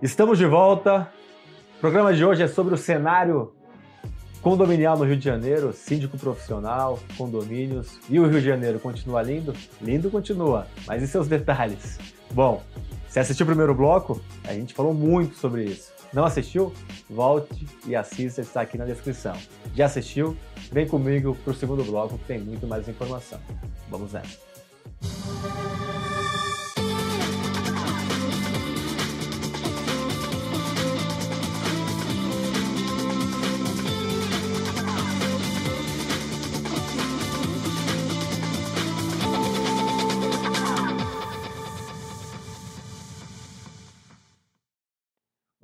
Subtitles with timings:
[0.00, 1.10] Estamos de volta.
[1.76, 3.52] O programa de hoje é sobre o cenário
[4.40, 7.98] condominial no Rio de Janeiro, síndico profissional, condomínios.
[8.08, 9.52] E o Rio de Janeiro continua lindo?
[9.80, 11.98] Lindo continua, mas e seus detalhes?
[12.30, 12.62] Bom,
[13.08, 15.92] se assistiu o primeiro bloco, a gente falou muito sobre isso.
[16.12, 16.72] Não assistiu?
[17.10, 19.34] Volte e assista, está aqui na descrição.
[19.74, 20.36] Já assistiu?
[20.70, 23.40] Vem comigo para o segundo bloco que tem muito mais informação.
[23.90, 24.38] Vamos nessa.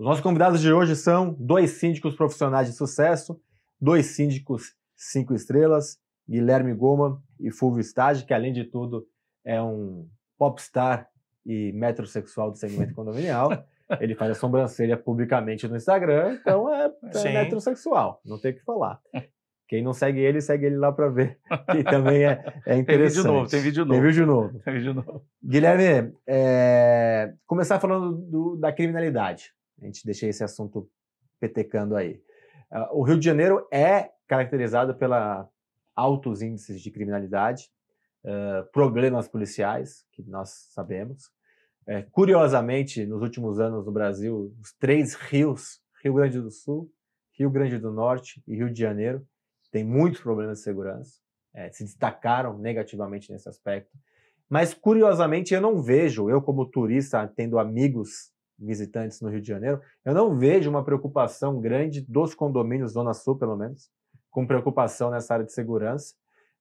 [0.05, 3.41] Os nossos convidados de hoje são dois síndicos profissionais de sucesso,
[3.81, 9.07] dois síndicos cinco estrelas, Guilherme Goma e Fulvio Stade, que além de tudo
[9.43, 11.09] é um popstar
[11.47, 13.49] e metrosexual do segmento condominial.
[13.99, 16.93] Ele faz a sobrancelha publicamente no Instagram, então é,
[17.25, 19.01] é metrosexual, não tem o que falar.
[19.67, 21.39] Quem não segue ele, segue ele lá para ver,
[21.73, 23.51] que também é, é interessante.
[23.51, 24.59] Tem vídeo novo, tem vídeo novo.
[24.59, 25.25] Tem vídeo novo.
[25.43, 29.55] Guilherme, é, começar falando do, da criminalidade.
[29.81, 30.91] A gente deixa esse assunto
[31.41, 32.23] petecando aí.
[32.71, 35.49] Uh, o Rio de Janeiro é caracterizado pela
[35.95, 37.71] altos índices de criminalidade,
[38.25, 41.31] uh, problemas policiais, que nós sabemos.
[41.87, 46.91] É, curiosamente, nos últimos anos no Brasil, os três rios, Rio Grande do Sul,
[47.33, 49.27] Rio Grande do Norte e Rio de Janeiro,
[49.71, 51.21] têm muitos problemas de segurança,
[51.53, 53.91] é, se destacaram negativamente nesse aspecto.
[54.49, 59.81] Mas, curiosamente, eu não vejo, eu como turista, tendo amigos visitantes no Rio de Janeiro,
[60.05, 63.91] eu não vejo uma preocupação grande dos condomínios Zona Sul, pelo menos,
[64.31, 66.15] com preocupação nessa área de segurança.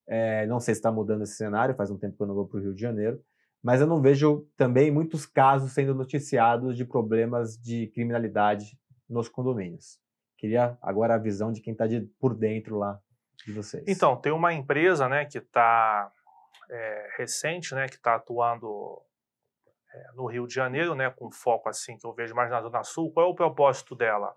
[0.08, 2.48] É, não sei se está mudando esse cenário, faz um tempo que eu não vou
[2.48, 3.22] para o Rio de Janeiro,
[3.64, 8.78] mas eu não vejo também muitos casos sendo noticiados de problemas de criminalidade
[9.10, 10.00] nos condomínios.
[10.38, 13.00] Queria agora a visão de quem está de, por dentro lá
[13.46, 13.84] de vocês.
[13.88, 16.12] Então, tem uma empresa né, que está
[16.70, 19.02] é, recente, né, que está atuando
[20.16, 23.12] no Rio de Janeiro, né, com foco assim que eu vejo mais na Zona Sul,
[23.12, 24.36] qual é o propósito dela?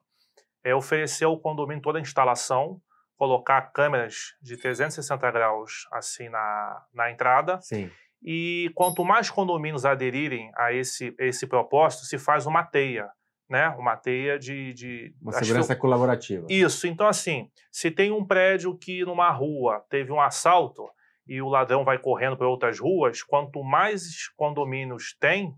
[0.65, 2.81] É oferecer ao condomínio toda a instalação,
[3.17, 7.61] colocar câmeras de 360 graus assim na, na entrada.
[7.61, 7.91] Sim.
[8.23, 13.09] E quanto mais condomínios aderirem a esse, esse propósito, se faz uma teia,
[13.49, 13.69] né?
[13.79, 14.73] Uma teia de.
[14.75, 16.47] de uma segurança colaborativa.
[16.49, 16.87] Isso.
[16.87, 20.89] Então, assim, se tem um prédio que numa rua teve um assalto,
[21.27, 25.55] e o ladrão vai correndo para outras ruas, quanto mais condomínios tem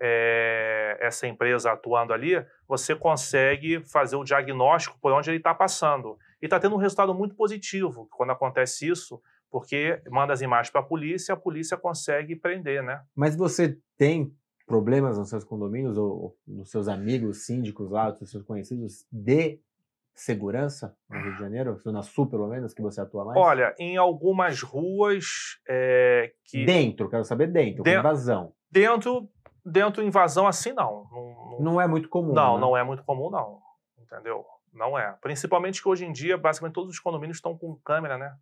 [0.00, 6.18] é, essa empresa atuando ali, você consegue fazer o diagnóstico por onde ele está passando.
[6.40, 10.80] E está tendo um resultado muito positivo quando acontece isso, porque manda as imagens para
[10.80, 13.00] a polícia e a polícia consegue prender, né?
[13.14, 14.34] Mas você tem
[14.66, 19.60] problemas nos seus condomínios ou nos seus amigos síndicos lá, nos seus conhecidos, de
[20.16, 21.78] segurança no Rio de Janeiro?
[21.78, 23.38] Zona Sul, pelo menos, que você atua mais?
[23.38, 26.64] Olha, em algumas ruas é, que...
[26.64, 27.94] Dentro, quero saber dentro, de...
[27.94, 28.52] invasão.
[28.70, 29.28] Dentro,
[29.64, 31.04] dentro invasão assim, não.
[31.10, 31.80] Não, não...
[31.80, 32.60] é muito comum, Não, né?
[32.60, 33.60] não é muito comum, não.
[34.00, 34.44] Entendeu?
[34.72, 35.16] Não é.
[35.20, 38.34] Principalmente que hoje em dia, basicamente, todos os condomínios estão com câmera, né?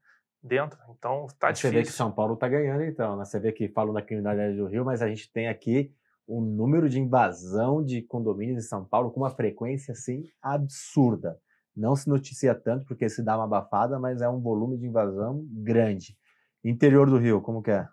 [0.42, 0.78] Dentro.
[0.90, 1.70] Então, tá mas difícil.
[1.70, 3.16] Você vê que São Paulo tá ganhando, então.
[3.16, 3.24] Né?
[3.24, 5.90] Você vê que falam da criminalidade do Rio, mas a gente tem aqui
[6.28, 11.38] um número de invasão de condomínios em São Paulo com uma frequência, assim, absurda.
[11.76, 15.44] Não se noticia tanto porque se dá uma abafada, mas é um volume de invasão
[15.50, 16.16] grande.
[16.62, 17.88] Interior do Rio, como que é?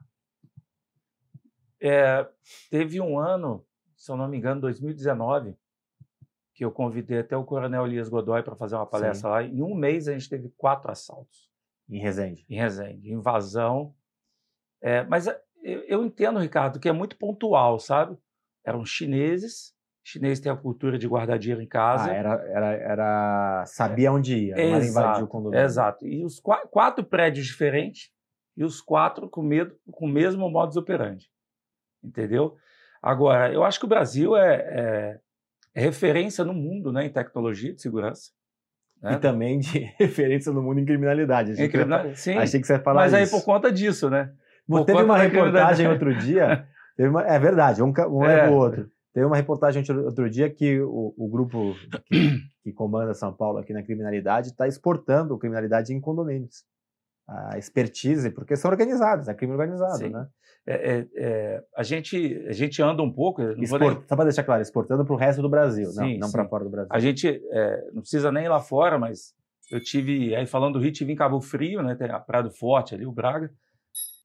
[1.82, 2.30] é
[2.70, 3.66] teve um ano,
[3.96, 5.56] se eu não me engano, 2019,
[6.54, 9.34] que eu convidei até o Coronel Elias Godoy para fazer uma palestra Sim.
[9.34, 9.44] lá.
[9.44, 11.50] Em um mês a gente teve quatro assaltos.
[11.90, 12.46] Em Resende?
[12.48, 13.12] Em Resende.
[13.12, 13.96] Invasão.
[14.80, 18.18] É, mas eu, eu entendo, Ricardo, que é muito pontual, sabe?
[18.64, 22.12] Eram chineses chinês tem a cultura de guardar dinheiro em casa.
[22.12, 25.64] Ah, era, era, era sabia onde ia, não era invadir o condomínio.
[25.64, 26.06] Exato.
[26.08, 28.10] E os qu quatro prédios diferentes
[28.58, 31.30] e os quatro com, medo, com o mesmo modus operandi.
[32.04, 32.56] Entendeu?
[33.02, 35.20] Agora, eu acho que o Brasil é, é,
[35.76, 38.32] é referência no mundo né, em tecnologia de segurança.
[39.02, 39.14] Né?
[39.14, 41.54] E também de referência no mundo em criminalidade.
[41.54, 42.20] Achei, em criminalidade.
[42.20, 43.36] Sim, achei que você ia falar Mas isso.
[43.36, 44.32] aí por conta disso, né?
[44.68, 46.68] Por teve uma reportagem outro dia.
[47.00, 51.14] Uma, é verdade, um, um é, o outro Teve uma reportagem outro dia que o,
[51.18, 51.76] o grupo
[52.06, 56.64] que, que, comanda São Paulo aqui na criminalidade está exportando criminalidade em condomínios.
[57.28, 60.10] A expertise, porque são organizados, é crime organizado, Sim.
[60.10, 60.28] né?
[60.66, 63.42] É, é, é, a, gente, a gente anda um pouco.
[63.42, 64.08] Export, nem...
[64.08, 66.64] Só para deixar claro, exportando para o resto do Brasil, sim, não, não para fora
[66.64, 66.90] do Brasil.
[66.92, 69.34] A gente é, não precisa nem ir lá fora, mas
[69.72, 71.96] eu tive, aí falando do Rio, tive em Cabo Frio, né?
[71.96, 73.52] Tem a Praia do Forte ali, o Braga.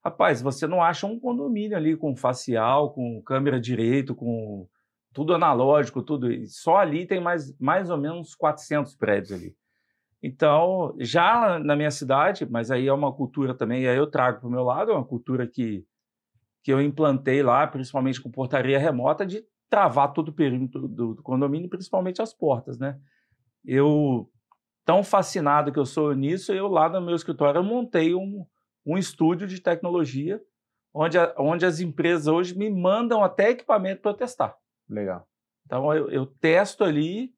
[0.05, 4.69] Rapaz, você não acha um condomínio ali com facial, com câmera direito, com
[5.16, 6.28] tudo analógico, tudo.
[6.46, 9.56] Só ali tem mais, mais ou menos 400 prédios ali.
[10.22, 14.40] Então, já na minha cidade, mas aí é uma cultura também, e aí eu trago
[14.40, 15.86] para o meu lado, é uma cultura que,
[16.62, 21.22] que eu implantei lá, principalmente com portaria remota, de travar todo o perímetro do, do
[21.22, 23.00] condomínio, principalmente as portas, né?
[23.64, 24.30] Eu,
[24.84, 28.44] tão fascinado que eu sou nisso, eu lá no meu escritório eu montei um,
[28.84, 30.42] um estúdio de tecnologia,
[30.92, 34.54] onde, a, onde as empresas hoje me mandam até equipamento para testar.
[34.88, 35.27] Legal.
[35.67, 37.31] Então eu, eu testo ali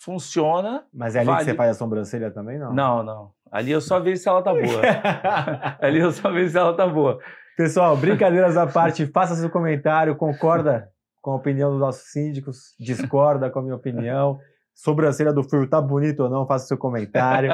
[0.00, 0.84] funciona.
[0.92, 1.38] Mas é ali vale...
[1.38, 2.72] que você faz a sobrancelha também, não?
[2.72, 3.30] Não, não.
[3.50, 4.82] Ali eu só vejo se ela tá boa.
[5.80, 7.18] ali eu só vejo se ela tá boa.
[7.56, 10.88] Pessoal, brincadeiras à parte, faça seu comentário, concorda
[11.20, 14.38] com a opinião dos nossos síndicos, discorda com a minha opinião.
[14.74, 16.46] Sobrancelha do Furo tá bonito ou não?
[16.46, 17.50] Faça seu comentário,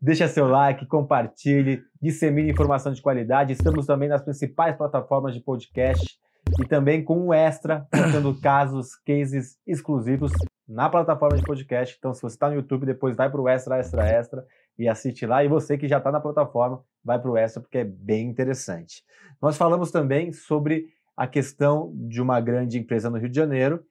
[0.00, 3.54] deixa seu like, compartilhe, dissemine informação de qualidade.
[3.54, 6.18] Estamos também nas principais plataformas de podcast
[6.60, 10.32] e também com o Extra, contando casos, cases exclusivos
[10.66, 11.96] na plataforma de podcast.
[11.98, 14.46] Então, se você está no YouTube, depois vai para o Extra, Extra, Extra
[14.78, 15.44] e assiste lá.
[15.44, 19.02] E você que já está na plataforma, vai para o Extra, porque é bem interessante.
[19.40, 23.84] Nós falamos também sobre a questão de uma grande empresa no Rio de Janeiro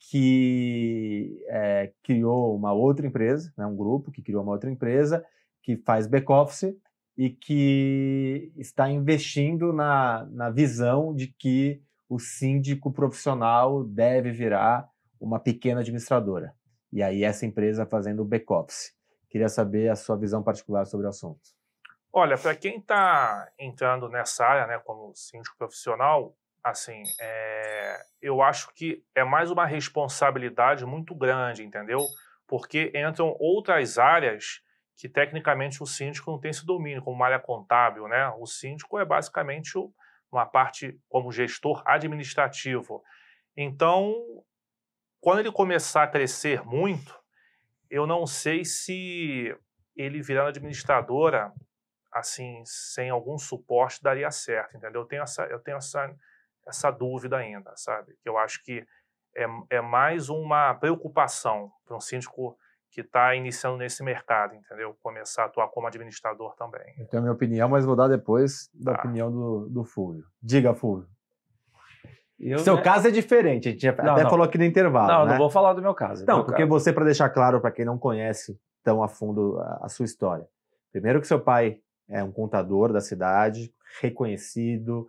[0.00, 5.22] que é, criou uma outra empresa, né, um grupo que criou uma outra empresa
[5.62, 6.74] que faz back-office
[7.18, 14.90] e que está investindo na, na visão de que o síndico profissional deve virar
[15.20, 16.52] uma pequena administradora.
[16.92, 18.92] E aí essa empresa fazendo o back-office.
[19.28, 21.40] Queria saber a sua visão particular sobre o assunto.
[22.12, 26.34] Olha, para quem está entrando nessa área, né, como síndico profissional,
[26.64, 32.04] assim, é, eu acho que é mais uma responsabilidade muito grande, entendeu?
[32.44, 34.60] Porque entram outras áreas
[34.96, 38.28] que tecnicamente o síndico não tem esse domínio, como uma área contábil, né?
[38.36, 39.78] O síndico é basicamente
[40.30, 43.02] uma parte como gestor administrativo.
[43.56, 44.14] Então,
[45.20, 47.18] quando ele começar a crescer muito,
[47.90, 49.54] eu não sei se
[49.96, 51.52] ele virando administradora,
[52.12, 55.02] assim, sem algum suporte, daria certo, entendeu?
[55.02, 56.14] Eu tenho essa, eu tenho essa,
[56.66, 58.16] essa dúvida ainda, sabe?
[58.22, 58.86] Que eu acho que
[59.36, 62.58] é, é mais uma preocupação para um síndico
[62.90, 64.96] que está iniciando nesse mercado, entendeu?
[65.02, 66.94] Começar a atuar como administrador também.
[66.98, 68.98] Eu tenho a minha opinião, mas vou dar depois da tá.
[68.98, 70.24] opinião do, do Fulvio.
[70.42, 71.08] Diga, Fulvio.
[72.38, 72.82] Eu, Seu né?
[72.82, 74.30] caso é diferente, a gente não, até não.
[74.30, 75.06] falou aqui no intervalo.
[75.06, 75.32] Não, né?
[75.32, 76.24] não vou falar do meu caso.
[76.26, 76.70] Não, meu porque caso.
[76.70, 80.46] você, para deixar claro para quem não conhece tão a fundo a, a, sua história.
[80.90, 81.78] Primeiro que seu pai
[82.08, 85.06] é um contador da cidade, reconhecido,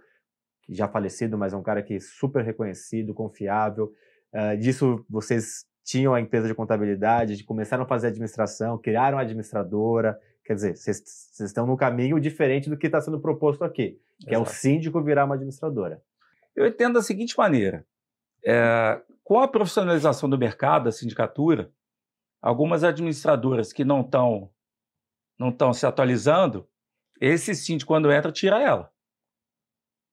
[0.70, 3.92] já falecido, mas é um cara que é super reconhecido, confiável.
[4.34, 10.20] Uh, disso vocês tinham a empresa de contabilidade, começaram a fazer administração, criaram a administradora.
[10.44, 14.36] Quer dizer, vocês estão no caminho diferente do que está sendo proposto aqui, que Exato.
[14.36, 16.02] é o síndico virar uma administradora.
[16.56, 17.86] Eu entendo da seguinte maneira:
[18.46, 21.72] é, com a profissionalização do mercado, da sindicatura,
[22.42, 24.50] algumas administradoras que não estão
[25.38, 26.68] não estão se atualizando,
[27.20, 28.92] esse síndico, quando entra, tira ela.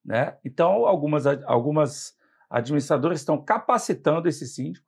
[0.02, 0.38] Né?
[0.42, 2.16] Então, algumas, algumas
[2.48, 4.87] administradoras estão capacitando esse síndico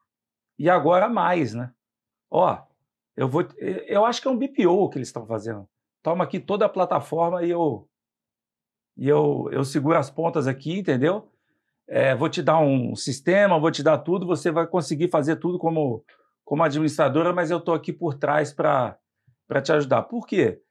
[0.60, 1.72] e agora mais, né?
[2.30, 2.58] Ó,
[3.16, 5.68] eu vou, eu acho que é um BPO que eles estão fazendo.
[6.02, 7.86] Toma aqui toda a plataforma e eu
[8.96, 11.30] e eu, eu seguro as pontas aqui, entendeu?
[11.90, 15.58] é, vou te dar um sistema, vou te dar tudo, você vai conseguir fazer tudo
[15.58, 16.04] como,
[16.44, 18.96] como administradora, mas eu estou aqui por trás para
[19.60, 20.04] te ajudar.
[20.04, 20.62] Por quê?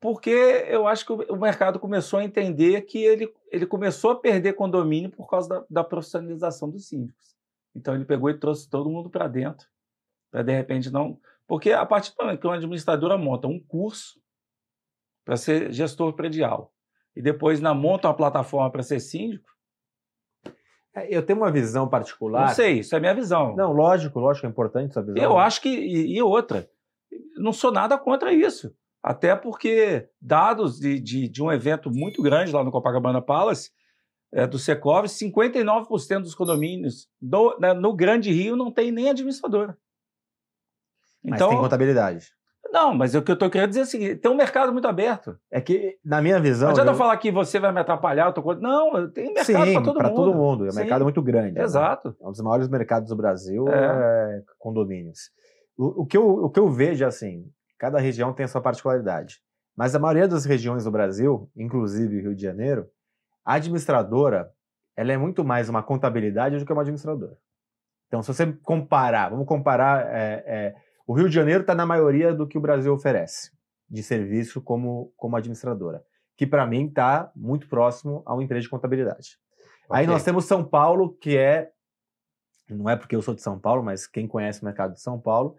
[0.00, 0.30] Porque
[0.68, 5.08] eu acho que o mercado começou a entender que ele, ele começou a perder condomínio
[5.08, 7.36] por causa da, da profissionalização dos síndicos.
[7.74, 9.66] Então ele pegou e trouxe todo mundo para dentro,
[10.30, 11.18] para de repente não.
[11.46, 14.20] Porque a partir do momento que uma administradora monta um curso
[15.24, 16.72] para ser gestor predial
[17.14, 19.50] e depois na monta uma plataforma para ser síndico,
[20.94, 22.48] é, eu tenho uma visão particular.
[22.48, 23.56] Não sei, isso é minha visão.
[23.56, 25.22] Não, lógico, lógico, é importante essa visão.
[25.22, 25.68] Eu acho que.
[25.68, 26.68] E, e outra,
[27.36, 28.74] não sou nada contra isso.
[29.02, 33.70] Até porque dados de, de, de, um evento muito grande lá no Copacabana Palace,
[34.32, 39.76] é, do Secov, 59% dos condomínios do, né, no Grande Rio não tem nem administradora.
[41.22, 42.32] Mas então, tem contabilidade.
[42.72, 44.88] Não, mas o que eu estou querendo dizer é o seguinte: tem um mercado muito
[44.88, 45.38] aberto.
[45.50, 46.68] É que, na minha visão.
[46.68, 46.96] Não adianta eu...
[46.96, 48.54] falar que você vai me atrapalhar, eu tô...
[48.54, 50.16] Não, tem mercado para todo pra mundo.
[50.16, 50.66] todo mundo.
[50.66, 51.52] É um mercado muito grande.
[51.52, 51.62] Né?
[51.62, 52.08] Exato.
[52.08, 52.14] Né?
[52.22, 54.38] É um dos maiores mercados do Brasil, é.
[54.38, 55.30] É condomínios.
[55.76, 57.44] O, o, que eu, o que eu vejo, assim,
[57.78, 59.40] cada região tem a sua particularidade.
[59.76, 62.86] Mas a maioria das regiões do Brasil, inclusive Rio de Janeiro,
[63.44, 64.52] a administradora
[64.96, 67.36] ela é muito mais uma contabilidade do que uma administradora.
[68.06, 70.74] Então, se você comparar, vamos comparar é, é,
[71.06, 73.50] o Rio de Janeiro está na maioria do que o Brasil oferece
[73.88, 76.04] de serviço como, como administradora,
[76.36, 79.38] que para mim está muito próximo a uma empresa de contabilidade.
[79.86, 80.00] Okay.
[80.00, 81.70] Aí nós temos São Paulo, que é
[82.68, 85.18] não é porque eu sou de São Paulo, mas quem conhece o mercado de São
[85.18, 85.56] Paulo,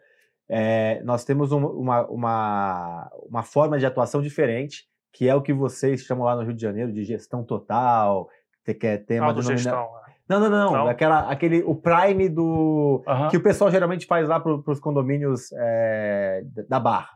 [0.49, 5.53] é, nós temos um, uma, uma, uma forma de atuação diferente, que é o que
[5.53, 8.27] vocês chamam lá no Rio de Janeiro de gestão total,
[8.65, 9.87] que quer ter uma Autogestão.
[10.27, 10.87] Não, não, não, Não?
[10.87, 13.03] Aquela, aquele, o prime do.
[13.29, 17.09] Que o pessoal geralmente faz lá para os condomínios é, da Barra,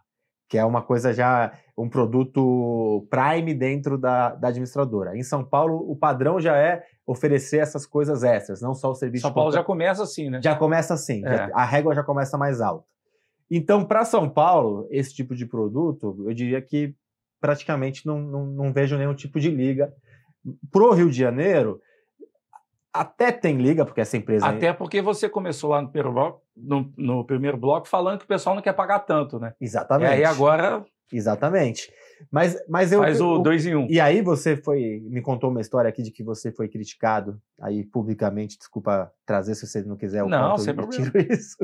[0.49, 5.17] que é uma coisa já, um produto prime dentro da, da administradora.
[5.17, 9.21] Em São Paulo, o padrão já é oferecer essas coisas extras, não só o serviço
[9.23, 10.41] São Paulo conta- já começa assim, né?
[10.43, 11.37] já começa assim, É.
[11.37, 12.85] já- a régua já começa mais alta.
[13.49, 16.93] Então, para São Paulo, esse tipo de produto, eu diria que
[17.39, 19.93] praticamente não, não, não vejo nenhum tipo de liga.
[20.71, 21.81] Pro Rio de Janeiro,
[22.93, 24.47] até tem liga, porque essa empresa.
[24.47, 28.27] Até porque você começou lá no primeiro, bloco, no, no primeiro bloco falando que o
[28.27, 29.53] pessoal não quer pagar tanto, né?
[29.59, 30.09] Exatamente.
[30.09, 31.91] E aí agora Exatamente.
[32.31, 32.99] Mas, mas eu.
[32.99, 33.87] faz o eu- dois em um.
[33.89, 37.83] E aí você foi, me contou uma história aqui de que você foi criticado aí
[37.85, 41.11] publicamente, desculpa trazer se você não quiser o Não, ponto, sem eu problema.
[41.11, 41.55] tiro isso.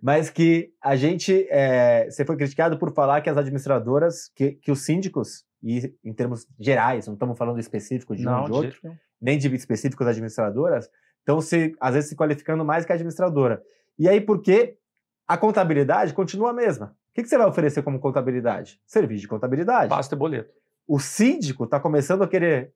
[0.00, 4.70] Mas que a gente, é, você foi criticado por falar que as administradoras, que, que
[4.70, 8.52] os síndicos, e em termos gerais, não estamos falando específico de um Não, ou de
[8.52, 8.96] outro, nenhum.
[9.20, 13.60] nem de específicos administradoras, estão se, às vezes se qualificando mais que a administradora.
[13.98, 14.76] E aí, porque
[15.26, 16.96] a contabilidade continua a mesma.
[17.10, 18.80] O que, que você vai oferecer como contabilidade?
[18.86, 19.88] Serviço de contabilidade.
[19.88, 20.52] Pasta e boleto.
[20.86, 22.72] O síndico está começando a querer.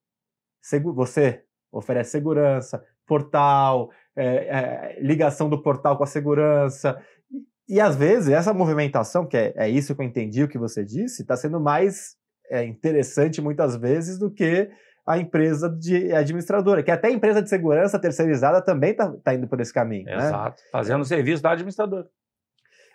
[0.95, 7.01] Você oferece segurança, portal, é, é, ligação do portal com a segurança.
[7.31, 10.59] E, e, às vezes essa movimentação, que é, é isso que eu entendi o que
[10.59, 12.17] você disse, está sendo mais
[12.51, 14.71] é, interessante muitas vezes do que
[15.07, 19.61] a empresa de administradora, que até a empresa de segurança terceirizada também está indo por
[19.61, 20.05] esse caminho.
[20.05, 20.15] né?
[20.15, 20.63] Exato.
[20.71, 22.07] Fazendo o serviço da administradora.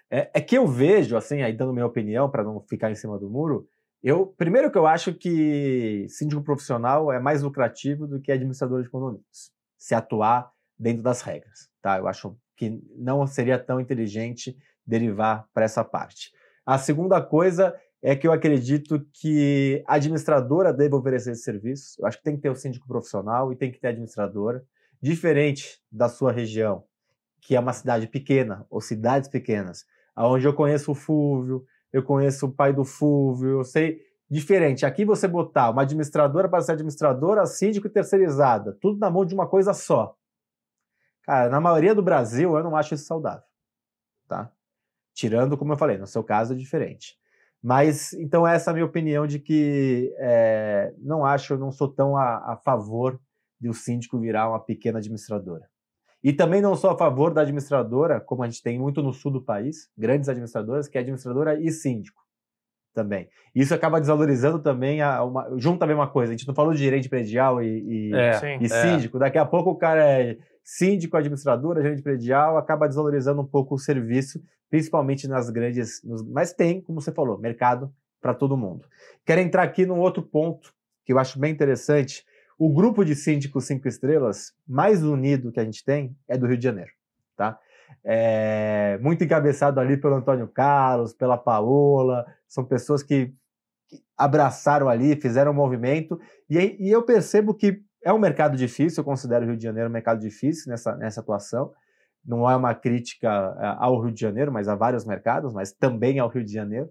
[0.10, 3.20] É, é que eu vejo, assim, aí dando minha opinião para não ficar em cima
[3.20, 3.68] do muro,
[4.02, 8.90] eu primeiro que eu acho que síndico profissional é mais lucrativo do que administrador de
[8.90, 11.98] condomínios, se atuar dentro das regras, tá?
[11.98, 16.32] Eu acho que não seria tão inteligente derivar para essa parte.
[16.66, 22.00] A segunda coisa é que eu acredito que a administradora deve oferecer esse serviço.
[22.00, 24.64] Eu acho que tem que ter o síndico profissional e tem que ter a administradora,
[25.02, 26.84] diferente da sua região,
[27.42, 29.86] que é uma cidade pequena ou cidades pequenas,
[30.18, 34.84] aonde eu conheço o Fúvio, eu conheço o pai do Fúvio, eu sei diferente.
[34.84, 39.36] Aqui você botar uma administradora para ser administradora, síndico e terceirizada, tudo na mão de
[39.36, 40.18] uma coisa só.
[41.22, 43.44] Cara, na maioria do Brasil eu não acho isso saudável,
[44.28, 44.52] tá?
[45.14, 47.16] Tirando, como eu falei, no seu caso é diferente.
[47.62, 52.18] Mas, então, essa é a minha opinião de que é, não acho, não sou tão
[52.18, 53.20] a, a favor
[53.60, 55.70] de o síndico virar uma pequena administradora.
[56.28, 59.32] E também não sou a favor da administradora, como a gente tem muito no sul
[59.32, 62.22] do país, grandes administradoras, que é administradora e síndico
[62.94, 63.30] também.
[63.56, 66.80] Isso acaba desvalorizando também, a, uma, junto também uma coisa, a gente não falou de
[66.80, 68.58] gerente predial e, e, É, Sim.
[68.60, 73.48] e síndico, daqui a pouco o cara é síndico, administradora, gerente predial, acaba desvalorizando um
[73.48, 77.90] pouco o serviço, principalmente nas grandes, nos, mas tem, como você falou, mercado
[78.22, 78.86] para todo mundo.
[79.26, 80.74] Quero entrar aqui num outro ponto
[81.06, 82.26] que eu acho bem interessante,
[82.58, 86.58] o grupo de síndicos cinco estrelas mais unido que a gente tem é do Rio
[86.58, 86.92] de Janeiro,
[87.36, 87.60] tá?
[88.04, 93.34] É, muito encabeçado ali pelo Antônio Carlos, pela Paola, são pessoas que,
[94.18, 99.06] abraçaram ali, fizeram um movimento, e, e eu percebo que é um mercado difícil, eu
[99.06, 101.72] considero o Rio de Janeiro um mercado difícil nessa, nessa atuação,
[102.26, 103.28] não é uma crítica
[103.60, 106.90] é, ao Rio de Janeiro, mas a vários mercados, mas também ao Rio de Janeiro,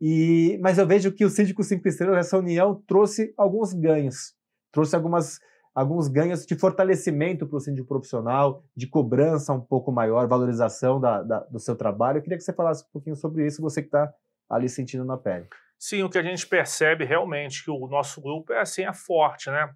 [0.00, 4.34] e, mas eu vejo que o Síndico Cinco Estrelas, essa união, trouxe alguns ganhos,
[4.76, 5.40] trouxe algumas,
[5.74, 11.22] alguns ganhos de fortalecimento para o síndico profissional, de cobrança um pouco maior, valorização da,
[11.22, 12.18] da- do seu trabalho.
[12.18, 14.12] Eu queria que você falasse um pouquinho sobre isso, você que está
[14.48, 15.48] ali sentindo na pele.
[15.78, 19.50] Sim, o que a gente percebe realmente que o nosso grupo é assim, é forte,
[19.50, 19.70] né?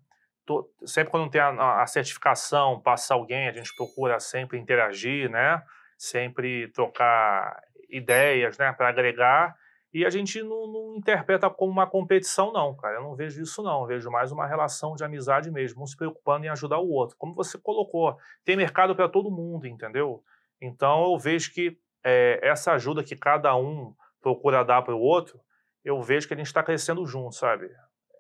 [0.47, 5.62] To- Sempre quando tem a, a certificação, passa alguém, a gente procura sempre interagir, né?
[5.99, 8.73] Sempre trocar ideias, né?
[8.73, 9.54] Para agregar.
[9.93, 12.97] E a gente não, não interpreta como uma competição, não, cara.
[12.97, 13.83] Eu não vejo isso, não.
[13.83, 17.17] Eu vejo mais uma relação de amizade mesmo, um se preocupando em ajudar o outro.
[17.19, 20.23] Como você colocou, tem mercado para todo mundo, entendeu?
[20.61, 25.41] Então eu vejo que é, essa ajuda que cada um procura dar para o outro,
[25.85, 27.69] eu vejo que a gente está crescendo junto, sabe?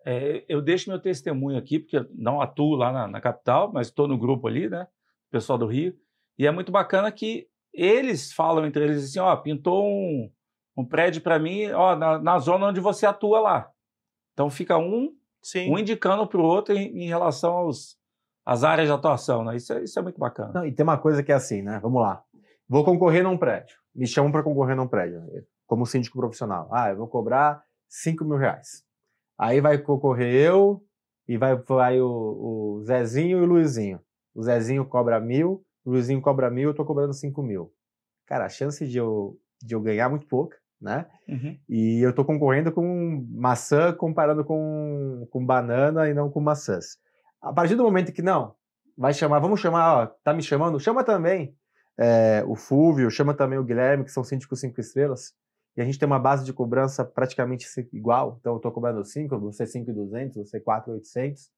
[0.04, 4.08] É, eu deixo meu testemunho aqui, porque não atuo lá na, na capital, mas estou
[4.08, 4.86] no grupo ali, né?
[5.30, 5.94] Pessoal do Rio.
[6.38, 10.30] E é muito bacana que eles falam entre eles assim: ó, pintou um,
[10.76, 13.70] um prédio para mim, ó, na, na zona onde você atua lá.
[14.32, 15.72] Então fica um, Sim.
[15.72, 17.98] um indicando para o outro em, em relação aos,
[18.44, 19.56] às áreas de atuação, né?
[19.56, 20.52] Isso é, isso é muito bacana.
[20.54, 21.78] Não, e tem uma coisa que é assim, né?
[21.82, 22.22] Vamos lá.
[22.68, 23.76] Vou concorrer num prédio.
[23.94, 25.22] Me chamam para concorrer num prédio,
[25.66, 26.68] como síndico profissional.
[26.72, 28.84] Ah, eu vou cobrar 5 mil reais.
[29.38, 30.82] Aí vai concorrer eu
[31.26, 34.00] e vai, vai o, o Zezinho e o Luizinho.
[34.34, 37.72] O Zezinho cobra mil o Luizinho cobra mil, eu estou cobrando cinco mil.
[38.26, 41.06] Cara, a chance de eu, de eu ganhar é muito pouca, né?
[41.28, 41.58] Uhum.
[41.68, 46.98] E eu estou concorrendo com maçã comparando com, com banana e não com maçãs.
[47.40, 48.54] A partir do momento que não,
[48.96, 50.80] vai chamar, vamos chamar, ó, tá me chamando?
[50.80, 51.54] Chama também
[51.98, 55.34] é, o Fúvio, chama também o Guilherme, que são síndicos cinco estrelas,
[55.76, 58.38] e a gente tem uma base de cobrança praticamente igual.
[58.40, 61.50] Então eu estou cobrando 5, você 5,200, você 4,800.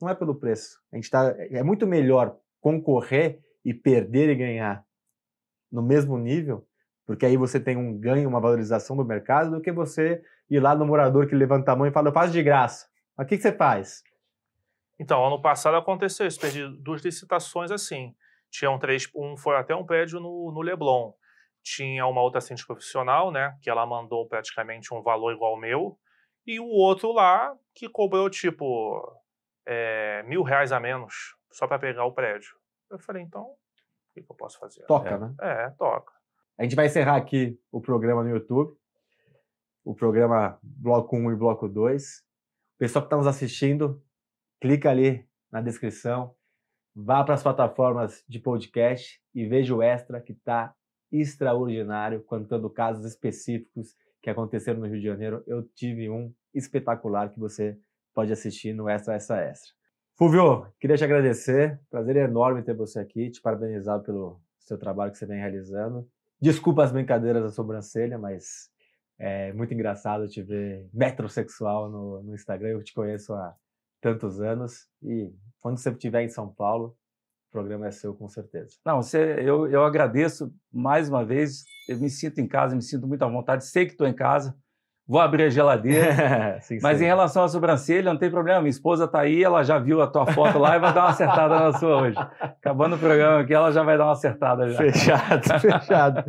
[0.00, 0.78] Não é pelo preço.
[0.92, 4.84] A gente tá, é muito melhor concorrer e perder e ganhar
[5.70, 6.66] no mesmo nível,
[7.06, 10.74] porque aí você tem um ganho, uma valorização do mercado, do que você ir lá
[10.74, 12.88] no morador que levanta a mão e fala, eu faço de graça.
[13.16, 14.02] Mas o que, que você faz?
[14.98, 18.14] Então, ano passado aconteceu isso, perdi duas licitações assim.
[18.50, 21.12] Tinham três, um foi até um prédio no, no Leblon.
[21.62, 25.98] Tinha uma outra síndica profissional, né, que ela mandou praticamente um valor igual ao meu,
[26.46, 29.20] e o outro lá que cobrou tipo
[29.64, 32.50] é, mil reais a menos só para pegar o prédio.
[32.90, 33.56] Eu falei, então, o
[34.14, 34.84] que, que eu posso fazer?
[34.86, 35.34] Toca, é, né?
[35.40, 36.12] É, toca.
[36.58, 38.76] A gente vai encerrar aqui o programa no YouTube,
[39.84, 42.18] o programa Bloco 1 e Bloco 2.
[42.74, 44.02] O pessoal que está nos assistindo,
[44.60, 46.34] clica ali na descrição,
[46.94, 50.74] vá para as plataformas de podcast e veja o extra que está
[51.10, 55.42] extraordinário, contando casos específicos que aconteceram no Rio de Janeiro.
[55.46, 57.78] Eu tive um espetacular que você
[58.14, 59.72] pode assistir no Extra Extra Extra.
[60.16, 61.80] Fulvio, queria te agradecer.
[61.90, 63.30] Prazer enorme ter você aqui.
[63.30, 66.08] Te parabenizar pelo seu trabalho que você vem realizando.
[66.42, 68.68] Desculpa as brincadeiras da sobrancelha, mas
[69.16, 72.70] é muito engraçado te ver metrosexual no, no Instagram.
[72.70, 73.54] Eu te conheço há
[74.00, 76.96] tantos anos e quando você estiver em São Paulo,
[77.48, 78.76] o programa é seu com certeza.
[78.84, 81.62] Não, você, eu, eu agradeço mais uma vez.
[81.88, 83.64] Eu me sinto em casa, me sinto muito à vontade.
[83.64, 84.52] Sei que estou em casa
[85.06, 86.60] vou abrir a geladeira.
[86.62, 87.04] sim, Mas sim.
[87.04, 88.60] em relação à sobrancelha, não tem problema.
[88.60, 91.10] Minha esposa está aí, ela já viu a tua foto lá e vai dar uma
[91.10, 92.16] acertada na sua hoje.
[92.40, 94.78] Acabando o programa aqui, ela já vai dar uma acertada já.
[94.78, 96.24] Fechado, fechado.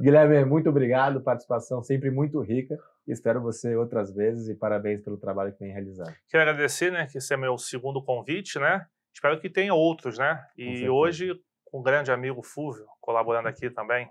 [0.00, 2.78] Guilherme, muito obrigado, participação sempre muito rica.
[3.06, 6.12] Espero você outras vezes e parabéns pelo trabalho que vem realizando.
[6.28, 8.86] Quero agradecer, né, que esse é meu segundo convite, né?
[9.12, 10.44] Espero que tenha outros, né?
[10.56, 14.08] E hoje, com o grande amigo Fúvio, colaborando aqui também.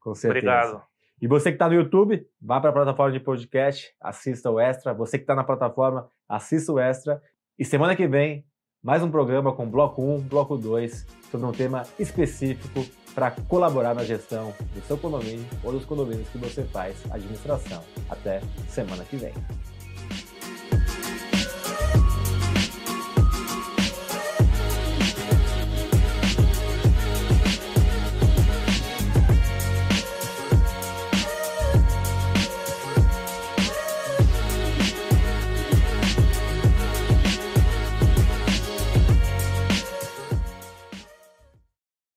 [0.00, 0.38] Com certeza.
[0.38, 0.87] Obrigado.
[1.20, 4.94] E você que está no YouTube, vá para a plataforma de podcast, assista o Extra.
[4.94, 7.20] Você que está na plataforma, assista o Extra.
[7.58, 8.44] E semana que vem,
[8.80, 12.84] mais um programa com Bloco 1, Bloco 2, sobre um tema específico
[13.16, 17.82] para colaborar na gestão do seu condomínio ou dos condomínios que você faz administração.
[18.08, 19.32] Até semana que vem.